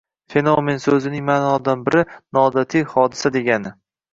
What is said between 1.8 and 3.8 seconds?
biri– “nooddiy hodisa degani